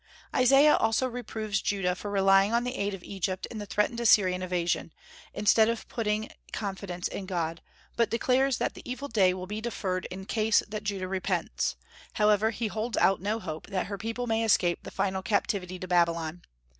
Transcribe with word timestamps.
Isaiah 0.35 0.75
also 0.77 1.05
reproves 1.05 1.61
Judah 1.61 1.93
for 1.93 2.09
relying 2.09 2.53
on 2.53 2.63
the 2.63 2.73
aid 2.75 2.95
of 2.95 3.03
Egypt 3.03 3.45
in 3.51 3.59
the 3.59 3.67
threatened 3.67 3.99
Assyrian 3.99 4.41
invasion, 4.41 4.91
instead 5.31 5.69
of 5.69 5.87
putting 5.89 6.31
confidence 6.51 7.07
in 7.07 7.27
God, 7.27 7.61
but 7.95 8.09
declares 8.09 8.57
that 8.57 8.73
the 8.73 8.81
evil 8.83 9.07
day 9.09 9.31
will 9.31 9.45
be 9.45 9.61
deferred 9.61 10.05
in 10.09 10.25
case 10.25 10.63
that 10.67 10.83
Judah 10.83 11.07
repents; 11.07 11.75
however, 12.13 12.49
he 12.49 12.65
holds 12.65 12.97
out 12.97 13.21
no 13.21 13.39
hope 13.39 13.67
that 13.67 13.85
her 13.85 13.97
people 13.99 14.25
may 14.25 14.43
escape 14.43 14.79
the 14.81 14.89
final 14.89 15.21
captivity 15.21 15.77
to 15.77 15.87
Babylon. 15.87 16.41